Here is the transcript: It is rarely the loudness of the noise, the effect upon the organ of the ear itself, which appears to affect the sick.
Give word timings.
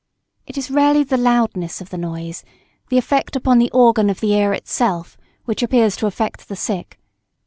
It 0.47 0.57
is 0.57 0.71
rarely 0.71 1.03
the 1.03 1.15
loudness 1.15 1.79
of 1.79 1.91
the 1.91 1.97
noise, 1.99 2.43
the 2.89 2.97
effect 2.97 3.35
upon 3.35 3.59
the 3.59 3.69
organ 3.69 4.09
of 4.09 4.19
the 4.19 4.33
ear 4.33 4.51
itself, 4.51 5.15
which 5.45 5.61
appears 5.61 5.95
to 5.97 6.07
affect 6.07 6.49
the 6.49 6.55
sick. 6.55 6.99